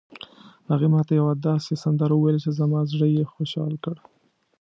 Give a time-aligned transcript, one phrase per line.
[0.69, 3.95] هغې ما ته یوه داسې سندره وویله چې زما زړه یې خوشحال کړ